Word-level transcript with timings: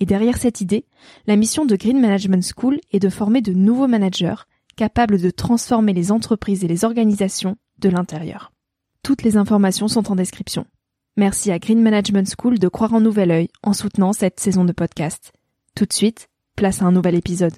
et 0.00 0.06
derrière 0.06 0.38
cette 0.38 0.62
idée, 0.62 0.86
la 1.26 1.36
mission 1.36 1.66
de 1.66 1.76
Green 1.76 2.00
Management 2.00 2.42
School 2.56 2.80
est 2.90 2.98
de 2.98 3.10
former 3.10 3.42
de 3.42 3.52
nouveaux 3.52 3.86
managers 3.86 4.46
capables 4.76 5.20
de 5.20 5.30
transformer 5.30 5.92
les 5.92 6.10
entreprises 6.10 6.64
et 6.64 6.68
les 6.68 6.86
organisations 6.86 7.56
de 7.78 7.90
l'intérieur. 7.90 8.50
Toutes 9.02 9.22
les 9.22 9.36
informations 9.36 9.88
sont 9.88 10.10
en 10.10 10.16
description. 10.16 10.66
Merci 11.18 11.50
à 11.50 11.58
Green 11.58 11.82
Management 11.82 12.32
School 12.38 12.58
de 12.58 12.68
croire 12.68 12.94
en 12.94 13.00
nouvel 13.00 13.30
œil 13.30 13.48
en 13.62 13.74
soutenant 13.74 14.14
cette 14.14 14.40
saison 14.40 14.64
de 14.64 14.72
podcast. 14.72 15.32
Tout 15.74 15.84
de 15.84 15.92
suite, 15.92 16.28
place 16.56 16.80
à 16.80 16.86
un 16.86 16.92
nouvel 16.92 17.14
épisode. 17.14 17.54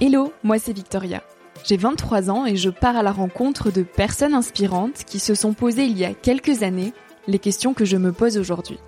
Hello, 0.00 0.32
moi 0.42 0.58
c'est 0.58 0.72
Victoria. 0.72 1.22
J'ai 1.64 1.76
23 1.76 2.30
ans 2.30 2.44
et 2.44 2.56
je 2.56 2.70
pars 2.70 2.96
à 2.96 3.02
la 3.02 3.12
rencontre 3.12 3.70
de 3.70 3.82
personnes 3.82 4.34
inspirantes 4.34 5.04
qui 5.06 5.18
se 5.18 5.34
sont 5.34 5.52
posées 5.52 5.84
il 5.84 5.96
y 5.96 6.04
a 6.04 6.12
quelques 6.12 6.62
années 6.62 6.92
les 7.28 7.38
questions 7.38 7.72
que 7.72 7.84
je 7.84 7.96
me 7.96 8.12
pose 8.12 8.36
aujourd'hui. 8.36 8.78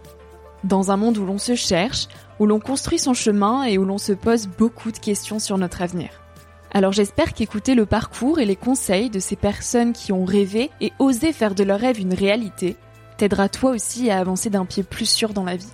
Dans 0.65 0.91
un 0.91 0.97
monde 0.97 1.19
où 1.19 1.25
l'on 1.25 1.39
se 1.39 1.55
cherche, 1.55 2.09
où 2.41 2.47
l'on 2.47 2.59
construit 2.59 2.99
son 2.99 3.15
chemin 3.15 3.63
et 3.65 3.79
où 3.79 3.85
l'on 3.85 3.99
se 3.99 4.13
pose 4.13 4.49
beaucoup 4.49 4.91
de 4.91 4.99
questions 4.99 5.39
sur 5.39 5.57
notre 5.57 5.83
avenir. 5.83 6.09
Alors 6.73 6.93
j'espère 6.93 7.33
qu'écouter 7.33 7.77
le 7.77 7.87
parcours 7.87 8.41
et 8.41 8.47
les 8.47 8.57
conseils 8.57 9.09
de 9.09 9.21
ces 9.21 9.37
personnes 9.37 9.93
qui 9.93 10.11
ont 10.11 10.25
rêvé 10.25 10.71
et 10.81 10.93
osé 10.99 11.33
faire 11.33 11.55
de 11.55 11.63
leur 11.63 11.79
rêve 11.79 12.01
une 12.01 12.15
réalité 12.15 12.77
t'aidera 13.17 13.49
toi 13.49 13.71
aussi 13.71 14.11
à 14.11 14.19
avancer 14.19 14.51
d'un 14.51 14.65
pied 14.65 14.83
plus 14.83 15.09
sûr 15.09 15.33
dans 15.33 15.45
la 15.45 15.55
vie. 15.55 15.71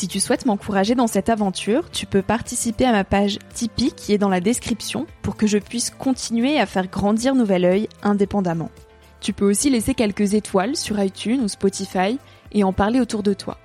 Si 0.00 0.08
tu 0.08 0.18
souhaites 0.18 0.46
m'encourager 0.46 0.94
dans 0.94 1.06
cette 1.06 1.28
aventure, 1.28 1.90
tu 1.90 2.06
peux 2.06 2.22
participer 2.22 2.86
à 2.86 2.92
ma 2.92 3.04
page 3.04 3.38
Tipeee 3.52 3.92
qui 3.92 4.14
est 4.14 4.18
dans 4.18 4.30
la 4.30 4.40
description 4.40 5.06
pour 5.20 5.36
que 5.36 5.46
je 5.46 5.58
puisse 5.58 5.90
continuer 5.90 6.58
à 6.58 6.64
faire 6.64 6.86
grandir 6.86 7.34
Nouvel 7.34 7.66
Oeil 7.66 7.86
indépendamment. 8.02 8.70
Tu 9.20 9.34
peux 9.34 9.44
aussi 9.44 9.68
laisser 9.68 9.92
quelques 9.92 10.32
étoiles 10.32 10.74
sur 10.74 10.98
iTunes 10.98 11.42
ou 11.42 11.48
Spotify 11.48 12.18
et 12.52 12.64
en 12.64 12.72
parler 12.72 12.98
autour 12.98 13.22
de 13.22 13.34
toi. 13.34 13.58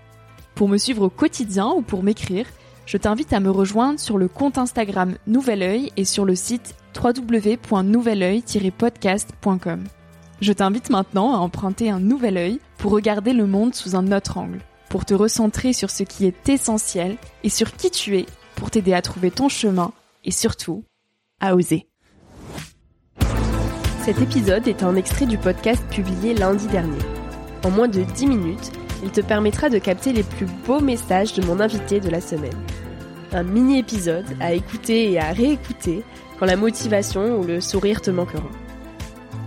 Pour 0.55 0.67
me 0.67 0.75
suivre 0.75 1.03
au 1.03 1.09
quotidien 1.09 1.69
ou 1.69 1.81
pour 1.81 2.03
m'écrire, 2.03 2.47
je 2.85 2.97
t'invite 2.97 3.31
à 3.31 3.39
me 3.39 3.49
rejoindre 3.49 3.97
sur 3.97 4.17
le 4.17 4.27
compte 4.27 4.57
Instagram 4.57 5.15
Nouvel 5.27 5.61
Oeil 5.61 5.93
et 5.95 6.03
sur 6.03 6.25
le 6.25 6.35
site 6.35 6.75
www.nouveloeil-podcast.com. 7.01 9.83
Je 10.41 10.51
t'invite 10.51 10.89
maintenant 10.89 11.33
à 11.33 11.37
emprunter 11.37 11.89
un 11.89 12.01
nouvel 12.01 12.35
œil 12.35 12.59
pour 12.77 12.91
regarder 12.91 13.31
le 13.31 13.47
monde 13.47 13.73
sous 13.73 13.95
un 13.95 14.11
autre 14.11 14.37
angle 14.37 14.59
pour 14.95 15.03
te 15.03 15.13
recentrer 15.13 15.73
sur 15.73 15.89
ce 15.89 16.03
qui 16.03 16.25
est 16.25 16.47
essentiel 16.47 17.17
et 17.43 17.49
sur 17.49 17.75
qui 17.75 17.91
tu 17.91 18.17
es 18.17 18.25
pour 18.55 18.71
t'aider 18.71 18.93
à 18.93 19.01
trouver 19.01 19.29
ton 19.29 19.49
chemin 19.49 19.91
et 20.23 20.31
surtout 20.31 20.85
à 21.41 21.53
oser. 21.53 21.89
Cet 24.05 24.21
épisode 24.21 24.69
est 24.69 24.83
un 24.83 24.95
extrait 24.95 25.25
du 25.25 25.37
podcast 25.37 25.83
publié 25.89 26.33
lundi 26.33 26.67
dernier. 26.67 27.03
En 27.65 27.71
moins 27.71 27.89
de 27.89 28.03
10 28.03 28.25
minutes, 28.25 28.71
il 29.03 29.11
te 29.11 29.19
permettra 29.19 29.67
de 29.67 29.79
capter 29.79 30.13
les 30.13 30.23
plus 30.23 30.47
beaux 30.65 30.79
messages 30.79 31.33
de 31.33 31.45
mon 31.45 31.59
invité 31.59 31.99
de 31.99 32.09
la 32.09 32.21
semaine. 32.21 32.65
Un 33.33 33.43
mini-épisode 33.43 34.37
à 34.39 34.53
écouter 34.53 35.11
et 35.11 35.19
à 35.19 35.33
réécouter 35.33 36.03
quand 36.39 36.45
la 36.45 36.55
motivation 36.55 37.37
ou 37.37 37.43
le 37.43 37.59
sourire 37.59 38.01
te 38.01 38.11
manqueront. 38.11 38.49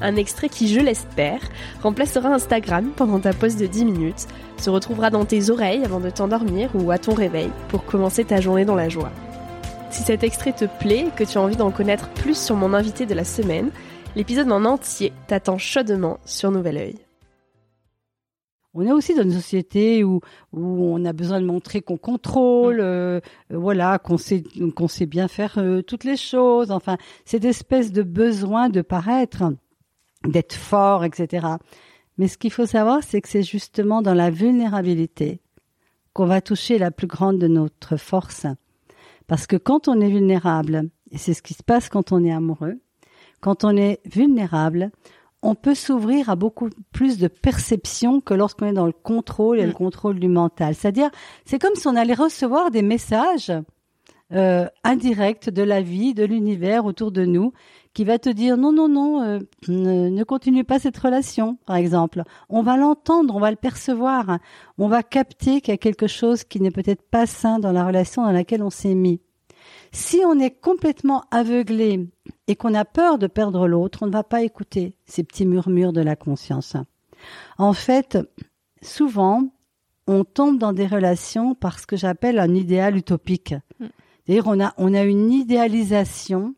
Un 0.01 0.15
extrait 0.15 0.49
qui, 0.49 0.69
je 0.69 0.81
l'espère, 0.81 1.41
remplacera 1.83 2.29
Instagram 2.29 2.93
pendant 2.95 3.19
ta 3.19 3.33
pause 3.33 3.57
de 3.57 3.67
10 3.67 3.85
minutes, 3.85 4.27
se 4.57 4.71
retrouvera 4.71 5.11
dans 5.11 5.25
tes 5.25 5.51
oreilles 5.51 5.85
avant 5.85 5.99
de 5.99 6.11
t'endormir 6.11 6.71
ou 6.75 6.91
à 6.91 6.99
ton 6.99 7.15
réveil 7.15 7.51
pour 7.69 7.85
commencer 7.85 8.25
ta 8.25 8.41
journée 8.41 8.65
dans 8.65 8.77
la 8.77 8.89
joie. 8.89 9.11
Si 9.91 10.03
cet 10.03 10.23
extrait 10.23 10.53
te 10.53 10.67
plaît 10.67 11.07
et 11.09 11.11
que 11.11 11.25
tu 11.25 11.39
as 11.39 11.41
envie 11.41 11.57
d'en 11.57 11.71
connaître 11.71 12.09
plus 12.11 12.39
sur 12.39 12.55
mon 12.55 12.75
invité 12.75 13.07
de 13.07 13.15
la 13.15 13.25
semaine, 13.25 13.71
l'épisode 14.15 14.53
en 14.53 14.65
entier 14.65 15.13
t'attend 15.27 15.59
chaudement 15.59 16.19
sur 16.25 16.51
Nouvel 16.53 16.77
Oeil. 16.77 16.95
On 18.75 18.87
est 18.87 18.93
aussi 18.93 19.15
dans 19.15 19.23
une 19.23 19.33
société 19.33 20.05
où, 20.05 20.21
où 20.53 20.95
on 20.95 21.05
a 21.05 21.13
besoin 21.13 21.41
de 21.41 21.47
montrer 21.47 21.81
qu'on 21.81 21.97
contrôle, 21.97 22.79
euh, 22.81 23.19
voilà, 23.51 23.99
qu'on 23.99 24.19
sait, 24.19 24.45
sait 24.89 25.07
bien 25.07 25.27
faire 25.27 25.55
euh, 25.59 25.83
toutes 25.83 26.05
les 26.05 26.17
choses. 26.17 26.71
Enfin, 26.71 26.97
cette 27.25 27.45
espèce 27.45 27.91
de 27.91 28.03
besoin 28.03 28.69
de 28.69 28.83
paraître 28.83 29.43
d'être 30.27 30.55
fort, 30.55 31.05
etc. 31.05 31.47
Mais 32.17 32.29
ce 32.29 32.39
qu'il 32.39 32.53
faut 32.53 32.67
savoir, 32.67 33.03
c'est 33.03 33.21
que 33.21 33.29
c'est 33.29 33.43
justement 33.43 34.03
dans 34.03 34.15
la 34.15 34.31
vulnérabilité 34.31 35.41
qu'on 36.13 36.27
va 36.27 36.41
toucher 36.41 36.79
la 36.79 36.91
plus 36.91 37.07
grande 37.07 37.39
de 37.39 37.47
notre 37.47 37.97
force. 37.97 38.47
Parce 39.27 39.47
que 39.47 39.57
quand 39.57 39.89
on 39.89 40.01
est 40.01 40.09
vulnérable, 40.09 40.91
et 41.11 41.19
c'est 41.19 41.35
ce 41.35 41.43
qui 41.43 41.55
se 41.55 41.63
passe 41.63 41.89
quand 41.89 42.13
on 42.13 42.25
est 42.25 42.33
amoureux, 42.33 42.81
quand 43.41 43.63
on 43.63 43.77
est 43.77 44.01
vulnérable, 44.05 44.91
on 45.43 45.55
peut 45.55 45.75
s'ouvrir 45.75 46.31
à 46.31 46.37
beaucoup 46.37 46.71
plus 46.93 47.19
de 47.19 47.29
perception 47.29 48.21
que 48.21 48.35
lorsqu'on 48.35 48.67
est 48.67 48.73
dans 48.73 48.87
le 48.87 48.93
contrôle 48.93 49.61
et 49.61 49.67
le 49.67 49.71
mm. 49.71 49.75
contrôle 49.75 50.19
du 50.19 50.29
mental. 50.29 50.75
C'est-à-dire, 50.75 51.11
c'est 51.45 51.61
comme 51.61 51.77
si 51.77 51.87
on 51.87 51.95
allait 51.95 52.15
recevoir 52.15 52.71
des 52.73 52.83
messages 52.83 53.53
euh, 54.33 54.67
indirects 54.85 55.49
de 55.49 55.63
la 55.63 55.81
vie, 55.81 56.13
de 56.15 56.25
l'univers 56.25 56.85
autour 56.85 57.13
de 57.13 57.25
nous, 57.25 57.53
qui 57.95 58.05
va 58.05 58.19
te 58.19 58.29
dire 58.29 58.57
non, 58.57 58.73
non, 58.73 58.89
non, 58.89 59.23
euh, 59.23 59.39
ne, 59.69 60.23
continue 60.23 60.65
pas 60.65 60.79
cette 60.79 60.99
relation, 60.99 61.59
par 61.67 61.77
exemple. 61.77 62.23
On 62.49 62.63
va 62.63 62.77
l'entendre, 62.77 63.35
on 63.35 63.41
va 63.41 63.51
le 63.51 63.57
percevoir, 63.57 64.39
on 64.77 64.89
va 64.89 65.03
capter 65.03 65.61
qu'il 65.61 65.73
y 65.73 65.75
a 65.75 65.79
quelque 65.79 66.07
chose 66.07 66.45
qui 66.45 66.61
n'est 66.61 66.71
peut-être 66.71 67.03
pas 67.03 67.27
sain 67.27 67.59
dans 67.59 67.73
la 67.73 67.87
relation 67.87 68.23
dans 68.23 68.33
laquelle 68.33 68.63
on 68.63 68.71
s'est 68.71 68.95
mis. 68.95 69.21
Si 69.93 70.21
on 70.27 70.39
est 70.39 70.61
complètement 70.61 71.25
aveuglé 71.31 72.09
et 72.47 72.57
qu'on 72.57 72.75
a 72.75 72.85
peur 72.85 73.19
de 73.19 73.27
perdre 73.27 73.67
l'autre, 73.67 74.01
on 74.03 74.07
ne 74.07 74.13
va 74.13 74.25
pas 74.25 74.43
écouter 74.43 74.95
ces 75.07 75.25
petits 75.25 75.47
murmures 75.47 75.93
de 75.93 76.03
la 76.03 76.17
conscience. 76.17 76.77
En 77.57 77.73
fait, 77.73 78.19
souvent, 78.83 79.49
on 80.07 80.25
tombe 80.25 80.59
dans 80.59 80.73
des 80.73 80.87
relations 80.87 81.55
par 81.55 81.79
ce 81.79 81.87
que 81.87 81.97
j'appelle 81.97 82.39
un 82.39 82.55
idéal 82.55 82.97
utopique. 82.97 83.55
C'est-à-dire 84.29 84.47
on 84.47 84.61
a, 84.61 84.75
on 84.77 84.93
a 84.93 85.05
une 85.05 85.33
idéalisation. 85.33 86.55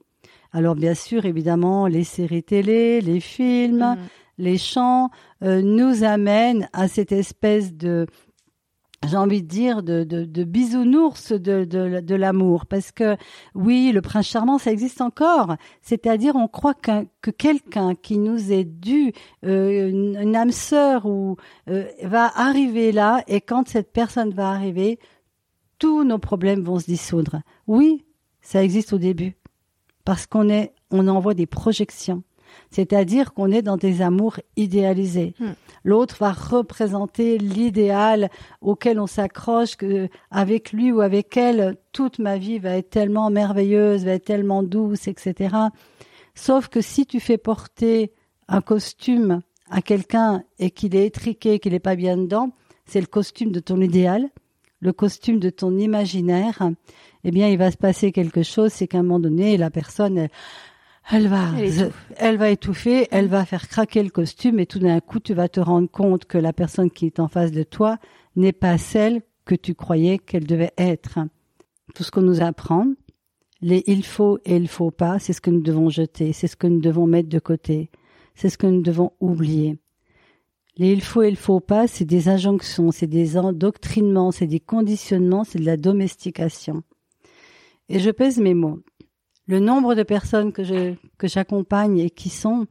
Alors 0.52 0.74
bien 0.74 0.94
sûr, 0.94 1.24
évidemment, 1.24 1.86
les 1.86 2.02
séries 2.02 2.42
télé, 2.42 3.00
les 3.00 3.20
films, 3.20 3.94
mm. 3.94 3.98
les 4.38 4.58
chants 4.58 5.10
euh, 5.44 5.62
nous 5.62 6.02
amènent 6.02 6.68
à 6.72 6.88
cette 6.88 7.12
espèce 7.12 7.72
de 7.72 8.06
j'ai 9.08 9.16
envie 9.16 9.42
de 9.42 9.48
dire 9.48 9.82
de, 9.82 10.04
de, 10.04 10.44
bisounours 10.44 11.32
de, 11.32 11.64
de, 11.64 12.14
l'amour. 12.14 12.66
Parce 12.66 12.92
que 12.92 13.16
oui 13.54 13.92
le 13.94 14.02
prince 14.02 14.26
charmant 14.26 14.58
ça 14.58 14.72
existe 14.72 15.00
encore. 15.00 15.54
C'est-à-dire 15.80 16.34
on 16.36 16.48
croit 16.48 16.74
que 16.74 17.30
quelqu'un 17.30 17.94
qui 17.94 18.18
nous 18.18 18.52
est 18.52 18.64
dû 18.64 19.12
euh, 19.46 19.88
une, 19.88 20.36
âme 20.36 20.50
sœur 20.50 21.06
ou 21.06 21.36
euh, 21.68 21.84
va 22.02 22.30
arriver 22.34 22.90
là. 22.90 23.22
Et 23.28 23.40
quand 23.40 23.68
cette 23.68 23.92
personne 23.92 24.34
va 24.34 24.50
arriver 24.50 24.98
tous 25.80 26.04
nos 26.04 26.18
problèmes 26.18 26.62
vont 26.62 26.78
se 26.78 26.86
dissoudre 26.86 27.40
oui 27.66 28.04
ça 28.40 28.62
existe 28.62 28.92
au 28.92 28.98
début 28.98 29.36
parce 30.04 30.26
qu'on 30.26 30.48
est, 30.48 30.72
on 30.90 31.06
envoie 31.08 31.34
des 31.34 31.46
projections. 31.46 32.22
C'est-à-dire 32.72 33.32
qu'on 33.32 33.52
est 33.52 33.62
dans 33.62 33.76
des 33.76 34.02
amours 34.02 34.40
idéalisés. 34.56 35.34
Hmm. 35.38 35.52
L'autre 35.84 36.16
va 36.18 36.32
représenter 36.32 37.38
l'idéal 37.38 38.28
auquel 38.60 38.98
on 38.98 39.06
s'accroche, 39.06 39.76
que 39.76 40.08
avec 40.32 40.72
lui 40.72 40.90
ou 40.90 41.00
avec 41.00 41.36
elle, 41.36 41.76
toute 41.92 42.18
ma 42.18 42.38
vie 42.38 42.58
va 42.58 42.70
être 42.70 42.90
tellement 42.90 43.30
merveilleuse, 43.30 44.04
va 44.04 44.12
être 44.12 44.24
tellement 44.24 44.64
douce, 44.64 45.06
etc. 45.06 45.54
Sauf 46.34 46.66
que 46.66 46.80
si 46.80 47.06
tu 47.06 47.20
fais 47.20 47.38
porter 47.38 48.12
un 48.48 48.60
costume 48.60 49.42
à 49.70 49.80
quelqu'un 49.80 50.42
et 50.58 50.72
qu'il 50.72 50.96
est 50.96 51.06
étriqué, 51.06 51.60
qu'il 51.60 51.70
n'est 51.70 51.78
pas 51.78 51.94
bien 51.94 52.16
dedans, 52.16 52.50
c'est 52.84 53.00
le 53.00 53.06
costume 53.06 53.52
de 53.52 53.60
ton 53.60 53.80
idéal. 53.80 54.28
Le 54.80 54.92
costume 54.92 55.38
de 55.38 55.50
ton 55.50 55.76
imaginaire, 55.78 56.70
eh 57.24 57.30
bien, 57.30 57.48
il 57.48 57.58
va 57.58 57.70
se 57.70 57.76
passer 57.76 58.12
quelque 58.12 58.42
chose, 58.42 58.72
c'est 58.72 58.88
qu'à 58.88 58.98
un 58.98 59.02
moment 59.02 59.20
donné, 59.20 59.56
la 59.56 59.70
personne, 59.70 60.28
elle, 61.10 61.28
va, 61.28 61.50
elle, 62.16 62.36
va 62.38 62.50
étouffer, 62.50 63.06
elle 63.10 63.28
va 63.28 63.44
faire 63.44 63.68
craquer 63.68 64.02
le 64.02 64.10
costume, 64.10 64.58
et 64.58 64.66
tout 64.66 64.78
d'un 64.78 65.00
coup, 65.00 65.20
tu 65.20 65.34
vas 65.34 65.48
te 65.48 65.60
rendre 65.60 65.90
compte 65.90 66.24
que 66.24 66.38
la 66.38 66.52
personne 66.52 66.90
qui 66.90 67.06
est 67.06 67.20
en 67.20 67.28
face 67.28 67.52
de 67.52 67.62
toi 67.62 67.98
n'est 68.36 68.52
pas 68.52 68.78
celle 68.78 69.22
que 69.44 69.54
tu 69.54 69.74
croyais 69.74 70.18
qu'elle 70.18 70.46
devait 70.46 70.72
être. 70.78 71.18
Tout 71.94 72.04
ce 72.04 72.10
qu'on 72.10 72.22
nous 72.22 72.40
apprend, 72.40 72.86
les 73.60 73.82
il 73.86 74.04
faut 74.04 74.38
et 74.44 74.56
il 74.56 74.68
faut 74.68 74.90
pas, 74.90 75.18
c'est 75.18 75.32
ce 75.32 75.40
que 75.40 75.50
nous 75.50 75.60
devons 75.60 75.90
jeter, 75.90 76.32
c'est 76.32 76.46
ce 76.46 76.56
que 76.56 76.66
nous 76.66 76.80
devons 76.80 77.06
mettre 77.06 77.28
de 77.28 77.38
côté, 77.38 77.90
c'est 78.34 78.48
ce 78.48 78.56
que 78.56 78.66
nous 78.66 78.82
devons 78.82 79.12
oublier. 79.20 79.78
Les 80.76 80.92
il 80.92 81.02
faut 81.02 81.22
et 81.22 81.28
il 81.28 81.36
faut 81.36 81.60
pas, 81.60 81.86
c'est 81.86 82.04
des 82.04 82.28
injonctions, 82.28 82.90
c'est 82.90 83.06
des 83.06 83.36
endoctrinements, 83.36 84.30
c'est 84.30 84.46
des 84.46 84.60
conditionnements, 84.60 85.44
c'est 85.44 85.58
de 85.58 85.66
la 85.66 85.76
domestication. 85.76 86.82
Et 87.88 87.98
je 87.98 88.10
pèse 88.10 88.38
mes 88.38 88.54
mots. 88.54 88.78
Le 89.46 89.58
nombre 89.58 89.94
de 89.94 90.04
personnes 90.04 90.52
que 90.52 90.62
je, 90.62 90.94
que 91.18 91.26
j'accompagne 91.26 91.98
et 91.98 92.10
qui 92.10 92.28
sont 92.28 92.66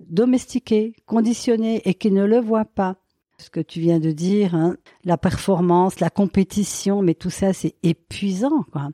domestiquées, 0.00 0.94
conditionnées 1.06 1.82
et 1.84 1.94
qui 1.94 2.10
ne 2.10 2.24
le 2.24 2.40
voient 2.40 2.64
pas. 2.64 2.96
Ce 3.38 3.50
que 3.50 3.60
tu 3.60 3.80
viens 3.80 4.00
de 4.00 4.10
dire, 4.10 4.54
hein, 4.54 4.76
la 5.04 5.18
performance, 5.18 6.00
la 6.00 6.10
compétition, 6.10 7.02
mais 7.02 7.14
tout 7.14 7.30
ça, 7.30 7.52
c'est 7.52 7.74
épuisant, 7.82 8.64
quoi. 8.72 8.88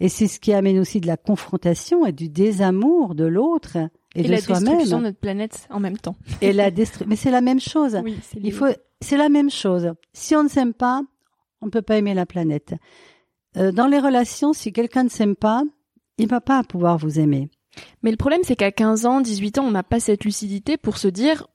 Et 0.00 0.08
c'est 0.08 0.28
ce 0.28 0.38
qui 0.38 0.52
amène 0.52 0.78
aussi 0.78 1.00
de 1.00 1.06
la 1.06 1.16
confrontation 1.16 2.06
et 2.06 2.12
du 2.12 2.28
désamour 2.28 3.14
de 3.14 3.24
l'autre 3.24 3.78
et, 4.14 4.22
de 4.22 4.28
la 4.28 4.36
destruction 4.36 4.98
de 4.98 5.04
notre 5.04 5.18
planète 5.18 5.66
en 5.70 5.80
même 5.80 5.98
temps. 5.98 6.16
Et 6.40 6.52
la 6.52 6.70
mais 7.06 7.16
c'est 7.16 7.30
la 7.30 7.40
même 7.40 7.60
chose. 7.60 7.98
Oui, 8.02 8.18
Il 8.40 8.52
faut, 8.52 8.66
c'est 9.00 9.16
la 9.16 9.28
même 9.28 9.50
chose. 9.50 9.92
Si 10.12 10.34
on 10.34 10.44
ne 10.44 10.48
s'aime 10.48 10.74
pas, 10.74 11.02
on 11.60 11.66
ne 11.66 11.70
peut 11.70 11.82
pas 11.82 11.98
aimer 11.98 12.14
la 12.14 12.26
planète. 12.26 12.74
Euh, 13.56 13.72
dans 13.72 13.86
les 13.86 13.98
relations, 13.98 14.52
si 14.52 14.72
quelqu'un 14.72 15.04
ne 15.04 15.08
s'aime 15.08 15.36
pas, 15.36 15.62
il 16.18 16.28
va 16.28 16.40
pas 16.40 16.62
pouvoir 16.62 16.98
vous 16.98 17.18
aimer. 17.18 17.48
Mais 18.02 18.10
le 18.10 18.16
problème, 18.16 18.40
c'est 18.44 18.56
qu'à 18.56 18.72
15 18.72 19.06
ans, 19.06 19.20
18 19.20 19.58
ans, 19.58 19.64
on 19.64 19.70
n'a 19.70 19.82
pas 19.82 20.00
cette 20.00 20.24
lucidité 20.24 20.76
pour 20.76 20.98
se 20.98 21.08
dire, 21.08 21.46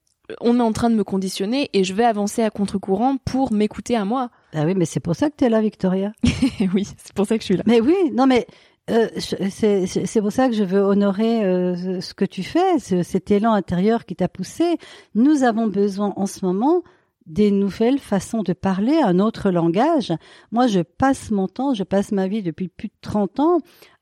on 0.41 0.59
est 0.59 0.63
en 0.63 0.71
train 0.71 0.89
de 0.89 0.95
me 0.95 1.03
conditionner 1.03 1.69
et 1.73 1.83
je 1.83 1.93
vais 1.93 2.05
avancer 2.05 2.41
à 2.43 2.49
contre-courant 2.49 3.17
pour 3.17 3.51
m'écouter 3.51 3.95
à 3.95 4.05
moi. 4.05 4.29
Ah 4.53 4.63
oui, 4.65 4.73
mais 4.75 4.85
c'est 4.85 4.99
pour 4.99 5.15
ça 5.15 5.29
que 5.29 5.35
tu 5.37 5.45
es 5.45 5.49
là, 5.49 5.61
Victoria. 5.61 6.13
oui, 6.73 6.85
c'est 6.97 7.13
pour 7.13 7.25
ça 7.25 7.37
que 7.37 7.41
je 7.41 7.45
suis 7.45 7.57
là. 7.57 7.63
Mais 7.65 7.81
oui, 7.81 7.95
non, 8.13 8.25
mais 8.25 8.47
euh, 8.89 9.07
c'est 9.17 10.21
pour 10.21 10.31
ça 10.31 10.49
que 10.49 10.55
je 10.55 10.63
veux 10.63 10.81
honorer 10.81 11.45
euh, 11.45 12.01
ce 12.01 12.13
que 12.13 12.25
tu 12.25 12.43
fais, 12.43 12.79
cet 12.79 13.31
élan 13.31 13.53
intérieur 13.53 14.05
qui 14.05 14.15
t'a 14.15 14.27
poussé. 14.27 14.77
Nous 15.15 15.43
avons 15.43 15.67
besoin 15.67 16.13
en 16.15 16.25
ce 16.25 16.45
moment 16.45 16.83
des 17.25 17.51
nouvelles 17.51 17.99
façons 17.99 18.43
de 18.43 18.51
parler, 18.51 18.97
un 18.97 19.19
autre 19.19 19.49
langage. 19.49 20.11
Moi, 20.51 20.67
je 20.67 20.81
passe 20.81 21.31
mon 21.31 21.47
temps, 21.47 21.73
je 21.73 21.83
passe 21.83 22.11
ma 22.11 22.27
vie 22.27 22.43
depuis 22.43 22.67
plus 22.67 22.89
de 22.89 22.93
30 23.01 23.39
ans 23.39 23.57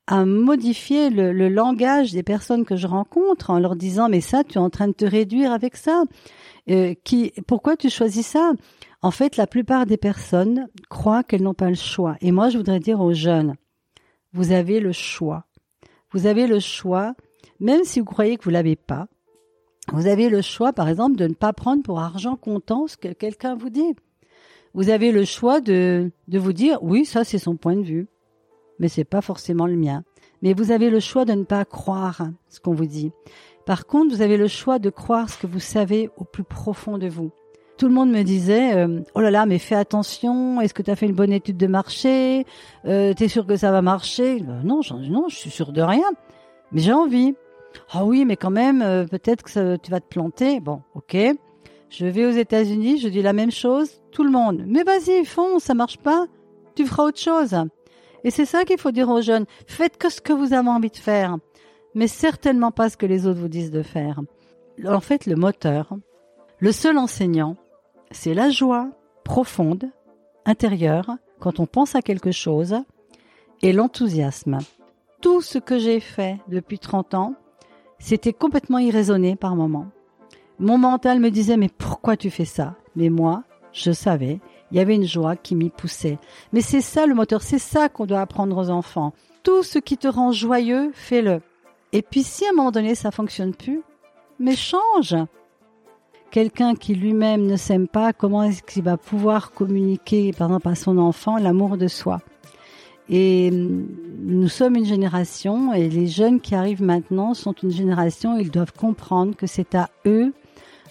à 0.08 0.24
modifier 0.24 1.10
le, 1.10 1.32
le, 1.32 1.48
langage 1.48 2.10
des 2.10 2.24
personnes 2.24 2.64
que 2.64 2.74
je 2.74 2.88
rencontre 2.88 3.50
en 3.50 3.60
leur 3.60 3.76
disant 3.76 4.08
mais 4.08 4.20
ça 4.20 4.42
tu 4.42 4.54
es 4.54 4.58
en 4.58 4.68
train 4.68 4.88
de 4.88 4.92
te 4.92 5.04
réduire 5.04 5.52
avec 5.52 5.76
ça 5.76 6.02
euh, 6.70 6.94
qui 7.04 7.32
pourquoi 7.46 7.76
tu 7.76 7.90
choisis 7.90 8.26
ça? 8.26 8.52
En 9.02 9.10
fait, 9.10 9.36
la 9.36 9.48
plupart 9.48 9.84
des 9.84 9.96
personnes 9.96 10.68
croient 10.88 11.24
qu'elles 11.24 11.42
n'ont 11.42 11.54
pas 11.54 11.68
le 11.68 11.74
choix. 11.74 12.16
Et 12.20 12.30
moi, 12.30 12.50
je 12.50 12.56
voudrais 12.58 12.78
dire 12.78 13.00
aux 13.00 13.12
jeunes, 13.12 13.56
vous 14.32 14.52
avez 14.52 14.80
le 14.80 14.92
choix. 14.92 15.44
Vous 16.12 16.26
avez 16.26 16.46
le 16.46 16.60
choix, 16.60 17.14
même 17.60 17.84
si 17.84 18.00
vous 18.00 18.06
croyez 18.06 18.36
que 18.36 18.44
vous 18.44 18.50
l'avez 18.50 18.76
pas. 18.76 19.08
Vous 19.92 20.06
avez 20.06 20.28
le 20.28 20.42
choix, 20.42 20.72
par 20.72 20.88
exemple, 20.88 21.16
de 21.16 21.26
ne 21.26 21.34
pas 21.34 21.52
prendre 21.52 21.82
pour 21.82 22.00
argent 22.00 22.36
comptant 22.36 22.86
ce 22.86 22.96
que 22.96 23.12
quelqu'un 23.12 23.54
vous 23.54 23.70
dit. 23.70 23.94
Vous 24.74 24.88
avez 24.88 25.12
le 25.12 25.24
choix 25.24 25.60
de, 25.60 26.10
de 26.28 26.38
vous 26.38 26.52
dire, 26.52 26.78
oui, 26.82 27.04
ça 27.04 27.24
c'est 27.24 27.38
son 27.38 27.56
point 27.56 27.76
de 27.76 27.82
vue, 27.82 28.06
mais 28.78 28.88
c'est 28.88 29.04
pas 29.04 29.20
forcément 29.20 29.66
le 29.66 29.76
mien. 29.76 30.04
Mais 30.40 30.54
vous 30.54 30.70
avez 30.70 30.88
le 30.88 31.00
choix 31.00 31.24
de 31.24 31.32
ne 31.32 31.44
pas 31.44 31.64
croire 31.64 32.28
ce 32.48 32.60
qu'on 32.60 32.74
vous 32.74 32.86
dit. 32.86 33.12
Par 33.66 33.86
contre, 33.86 34.14
vous 34.14 34.22
avez 34.22 34.36
le 34.36 34.48
choix 34.48 34.78
de 34.78 34.90
croire 34.90 35.28
ce 35.28 35.38
que 35.38 35.46
vous 35.46 35.60
savez 35.60 36.10
au 36.16 36.24
plus 36.24 36.44
profond 36.44 36.98
de 36.98 37.08
vous 37.08 37.32
tout 37.76 37.88
le 37.88 37.94
monde 37.94 38.10
me 38.10 38.22
disait 38.22 38.74
euh, 38.76 39.00
oh 39.14 39.20
là 39.20 39.30
là 39.30 39.46
mais 39.46 39.58
fais 39.58 39.74
attention 39.74 40.60
est-ce 40.60 40.74
que 40.74 40.82
tu 40.82 40.90
as 40.90 40.96
fait 40.96 41.06
une 41.06 41.14
bonne 41.14 41.32
étude 41.32 41.56
de 41.56 41.66
marché 41.66 42.46
euh, 42.84 43.14
t'es 43.14 43.28
sûr 43.28 43.46
que 43.46 43.56
ça 43.56 43.70
va 43.70 43.82
marcher? 43.82 44.40
Non 44.40 44.80
non 44.90 45.28
je 45.28 45.36
suis 45.36 45.50
sûr 45.50 45.72
de 45.72 45.82
rien. 45.82 46.10
Mais 46.72 46.80
j'ai 46.80 46.92
envie. 46.92 47.34
Ah 47.92 48.04
oui 48.04 48.24
mais 48.24 48.36
quand 48.36 48.50
même 48.50 48.82
euh, 48.82 49.06
peut-être 49.06 49.42
que 49.42 49.76
tu 49.76 49.90
vas 49.90 50.00
te 50.00 50.08
planter. 50.08 50.60
Bon 50.60 50.82
ok. 50.94 51.16
Je 51.88 52.06
vais 52.06 52.26
aux 52.26 52.30
États-Unis 52.30 52.98
je 52.98 53.08
dis 53.08 53.22
la 53.22 53.32
même 53.32 53.50
chose 53.50 54.02
tout 54.10 54.24
le 54.24 54.30
monde. 54.30 54.64
Mais 54.66 54.82
vas-y 54.82 55.24
fonce 55.24 55.64
ça 55.64 55.74
marche 55.74 55.98
pas. 55.98 56.26
Tu 56.74 56.86
feras 56.86 57.04
autre 57.04 57.20
chose. 57.20 57.56
Et 58.24 58.30
c'est 58.30 58.46
ça 58.46 58.64
qu'il 58.64 58.78
faut 58.78 58.92
dire 58.92 59.08
aux 59.08 59.20
jeunes. 59.20 59.46
Faites 59.66 59.98
que 59.98 60.10
ce 60.10 60.20
que 60.20 60.32
vous 60.32 60.52
avez 60.52 60.68
envie 60.68 60.90
de 60.90 60.96
faire. 60.96 61.36
Mais 61.94 62.06
certainement 62.06 62.70
pas 62.70 62.88
ce 62.88 62.96
que 62.96 63.06
les 63.06 63.26
autres 63.26 63.40
vous 63.40 63.48
disent 63.48 63.70
de 63.70 63.82
faire. 63.82 64.20
En 64.86 65.00
fait 65.00 65.26
le 65.26 65.36
moteur 65.36 65.94
le 66.62 66.70
seul 66.70 66.96
enseignant, 66.96 67.56
c'est 68.12 68.34
la 68.34 68.50
joie 68.50 68.88
profonde, 69.24 69.90
intérieure, 70.44 71.16
quand 71.40 71.60
on 71.60 71.66
pense 71.66 71.94
à 71.94 72.02
quelque 72.02 72.30
chose, 72.30 72.76
et 73.62 73.72
l'enthousiasme. 73.72 74.58
Tout 75.20 75.40
ce 75.40 75.58
que 75.58 75.78
j'ai 75.78 76.00
fait 76.00 76.38
depuis 76.48 76.78
30 76.78 77.14
ans, 77.14 77.34
c'était 77.98 78.32
complètement 78.32 78.78
irraisonné 78.78 79.36
par 79.36 79.54
moments. 79.56 79.86
Mon 80.58 80.78
mental 80.78 81.20
me 81.20 81.30
disait 81.30 81.56
mais 81.56 81.68
pourquoi 81.68 82.16
tu 82.16 82.30
fais 82.30 82.44
ça? 82.44 82.76
Mais 82.96 83.08
moi, 83.08 83.44
je 83.72 83.92
savais, 83.92 84.40
il 84.70 84.76
y 84.76 84.80
avait 84.80 84.96
une 84.96 85.06
joie 85.06 85.36
qui 85.36 85.54
m'y 85.54 85.70
poussait. 85.70 86.18
Mais 86.52 86.60
c'est 86.60 86.80
ça 86.80 87.06
le 87.06 87.14
moteur, 87.14 87.42
c'est 87.42 87.58
ça 87.58 87.88
qu'on 87.88 88.06
doit 88.06 88.20
apprendre 88.20 88.56
aux 88.56 88.70
enfants. 88.70 89.12
Tout 89.42 89.62
ce 89.62 89.78
qui 89.78 89.96
te 89.96 90.08
rend 90.08 90.32
joyeux, 90.32 90.90
fais-le. 90.94 91.40
Et 91.92 92.02
puis 92.02 92.22
si 92.22 92.44
à 92.46 92.50
un 92.50 92.52
moment 92.52 92.70
donné 92.70 92.94
ça 92.94 93.10
fonctionne 93.10 93.54
plus, 93.54 93.82
mais 94.38 94.56
change 94.56 95.16
quelqu'un 96.32 96.74
qui 96.74 96.94
lui-même 96.96 97.46
ne 97.46 97.56
s'aime 97.56 97.86
pas, 97.86 98.12
comment 98.12 98.42
est-ce 98.42 98.62
qu'il 98.62 98.82
va 98.82 98.96
pouvoir 98.96 99.52
communiquer, 99.52 100.32
par 100.32 100.48
exemple, 100.48 100.68
à 100.68 100.74
son 100.74 100.98
enfant 100.98 101.36
l'amour 101.36 101.76
de 101.76 101.86
soi? 101.86 102.20
Et 103.08 103.50
mm, 103.50 103.86
nous 104.24 104.48
sommes 104.48 104.74
une 104.74 104.86
génération, 104.86 105.72
et 105.72 105.88
les 105.88 106.08
jeunes 106.08 106.40
qui 106.40 106.56
arrivent 106.56 106.82
maintenant 106.82 107.34
sont 107.34 107.52
une 107.52 107.70
génération, 107.70 108.38
ils 108.38 108.50
doivent 108.50 108.72
comprendre 108.72 109.36
que 109.36 109.46
c'est 109.46 109.76
à 109.76 109.90
eux 110.06 110.32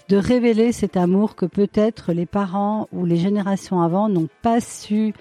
de 0.10 0.18
révéler 0.18 0.72
cet 0.72 0.96
amour 0.96 1.36
que 1.36 1.46
peut-être 1.46 2.14
les 2.14 2.26
parents 2.26 2.88
ou 2.92 3.06
les 3.06 3.18
générations 3.18 3.82
avant 3.82 4.10
n'ont 4.10 4.30
pas 4.42 4.62
su 4.62 5.14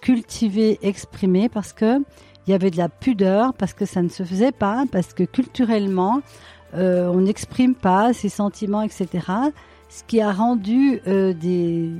cultiver, 0.00 0.78
exprimer, 0.82 1.48
parce 1.48 1.72
que 1.72 2.00
il 2.46 2.52
y 2.52 2.54
avait 2.54 2.70
de 2.70 2.76
la 2.76 2.88
pudeur, 2.88 3.54
parce 3.54 3.74
que 3.74 3.84
ça 3.84 4.02
ne 4.02 4.08
se 4.08 4.22
faisait 4.22 4.52
pas, 4.52 4.84
parce 4.90 5.12
que 5.12 5.24
culturellement, 5.24 6.20
euh, 6.74 7.08
on 7.08 7.20
n'exprime 7.20 7.74
pas 7.74 8.12
ses 8.12 8.28
sentiments, 8.28 8.82
etc. 8.82 9.08
Ce 9.88 10.02
qui 10.04 10.20
a 10.20 10.32
rendu 10.32 11.00
euh, 11.06 11.32
des, 11.32 11.90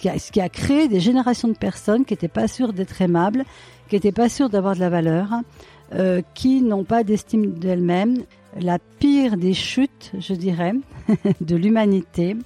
ce 0.00 0.32
qui 0.32 0.40
a 0.40 0.48
créé 0.48 0.88
des 0.88 1.00
générations 1.00 1.48
de 1.48 1.56
personnes 1.56 2.04
qui 2.04 2.14
n'étaient 2.14 2.28
pas 2.28 2.48
sûres 2.48 2.72
d'être 2.72 3.00
aimables, 3.02 3.44
qui 3.88 3.96
n'étaient 3.96 4.12
pas 4.12 4.28
sûres 4.28 4.48
d'avoir 4.48 4.74
de 4.74 4.80
la 4.80 4.88
valeur, 4.88 5.28
euh, 5.94 6.22
qui 6.34 6.62
n'ont 6.62 6.84
pas 6.84 7.04
d'estime 7.04 7.52
d'elles-mêmes. 7.52 8.22
La 8.58 8.78
pire 8.78 9.36
des 9.36 9.52
chutes, 9.52 10.12
je 10.18 10.34
dirais, 10.34 10.72
de 11.40 11.56
l'humanité, 11.56 12.36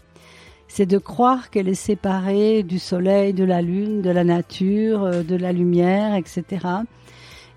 c'est 0.67 0.87
de 0.87 0.99
croire 0.99 1.51
qu'elle 1.51 1.69
est 1.69 1.75
séparée 1.75 2.63
du 2.63 2.79
soleil, 2.79 3.33
de 3.33 3.45
la 3.45 3.63
lune, 3.63 4.03
de 4.03 4.11
la 4.11 4.25
nature, 4.25 5.25
de 5.25 5.37
la 5.37 5.53
lumière, 5.53 6.15
etc. 6.15 6.67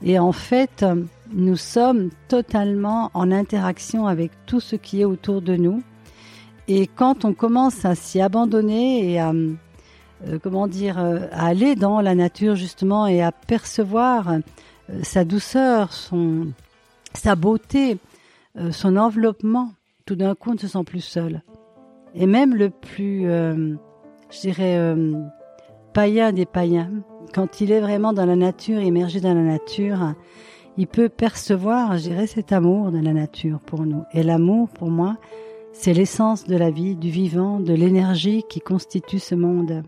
Et 0.03 0.19
en 0.19 0.31
fait, 0.31 0.85
nous 1.31 1.55
sommes 1.55 2.09
totalement 2.27 3.11
en 3.13 3.31
interaction 3.31 4.07
avec 4.07 4.31
tout 4.45 4.59
ce 4.59 4.75
qui 4.75 5.01
est 5.01 5.05
autour 5.05 5.41
de 5.41 5.55
nous. 5.55 5.83
Et 6.67 6.87
quand 6.87 7.25
on 7.25 7.33
commence 7.33 7.85
à 7.85 7.95
s'y 7.95 8.21
abandonner 8.21 9.11
et 9.11 9.19
à, 9.19 9.33
euh, 10.27 10.39
comment 10.41 10.67
dire, 10.67 10.99
euh, 10.99 11.27
à 11.31 11.47
aller 11.47 11.75
dans 11.75 12.01
la 12.01 12.15
nature 12.15 12.55
justement 12.55 13.07
et 13.07 13.21
à 13.21 13.31
percevoir 13.31 14.29
euh, 14.29 14.39
sa 15.03 15.23
douceur, 15.23 15.93
son, 15.93 16.47
sa 17.13 17.35
beauté, 17.35 17.97
son 18.71 18.97
enveloppement, 18.97 19.71
tout 20.05 20.15
d'un 20.15 20.35
coup 20.35 20.49
on 20.49 20.53
ne 20.55 20.59
se 20.59 20.67
sent 20.67 20.83
plus 20.85 20.99
seul. 20.99 21.41
Et 22.13 22.25
même 22.25 22.53
le 22.53 22.69
plus, 22.69 23.21
je 23.21 24.39
dirais, 24.41 24.93
païen 25.93 26.33
des 26.33 26.45
païens, 26.45 26.91
quand 27.33 27.61
il 27.61 27.71
est 27.71 27.81
vraiment 27.81 28.13
dans 28.13 28.25
la 28.25 28.35
nature, 28.35 28.81
immergé 28.81 29.19
dans 29.19 29.33
la 29.33 29.43
nature, 29.43 30.13
il 30.77 30.87
peut 30.87 31.09
percevoir, 31.09 31.97
je 31.97 32.25
cet 32.25 32.51
amour 32.51 32.91
de 32.91 32.99
la 32.99 33.13
nature 33.13 33.59
pour 33.59 33.81
nous. 33.81 34.03
Et 34.13 34.23
l'amour, 34.23 34.69
pour 34.69 34.89
moi, 34.89 35.17
c'est 35.73 35.93
l'essence 35.93 36.45
de 36.45 36.55
la 36.55 36.71
vie, 36.71 36.95
du 36.95 37.09
vivant, 37.09 37.59
de 37.59 37.73
l'énergie 37.73 38.43
qui 38.49 38.59
constitue 38.59 39.19
ce 39.19 39.35
monde. 39.35 39.83